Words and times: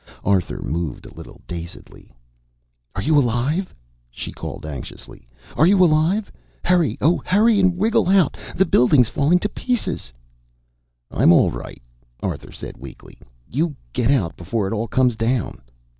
Arthur 0.23 0.63
moved 0.63 1.05
a 1.05 1.13
little, 1.13 1.41
dazedly. 1.45 2.11
"Are 2.95 3.03
you 3.03 3.19
alive?" 3.19 3.71
she 4.09 4.31
called 4.31 4.65
anxiously. 4.65 5.27
"Are 5.55 5.67
you 5.67 5.77
alive? 5.85 6.31
Hurry, 6.65 6.97
oh, 7.01 7.21
hurry 7.23 7.59
and 7.59 7.79
wriggle 7.79 8.09
out. 8.09 8.35
The 8.55 8.65
building's 8.65 9.09
falling 9.09 9.37
to 9.41 9.49
pieces!" 9.49 10.11
"I'm 11.11 11.31
all 11.31 11.51
right," 11.51 11.83
Arthur 12.19 12.51
said 12.51 12.77
weakly. 12.77 13.19
"You 13.47 13.75
get 13.93 14.09
out 14.09 14.35
before 14.35 14.65
it 14.67 14.73
all 14.73 14.87
comes 14.87 15.15
down." 15.15 15.61